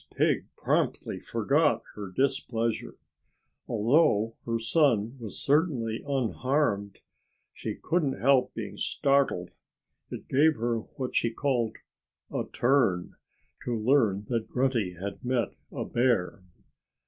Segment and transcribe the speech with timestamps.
[0.17, 2.95] Pig promptly forgot her displeasure.
[3.67, 7.01] Although her son was certainly unharmed,
[7.53, 9.51] she couldn't help being startled.
[10.09, 11.75] It gave her what she called
[12.33, 13.13] "a turn"
[13.63, 16.41] to learn that Grunty had met a bear.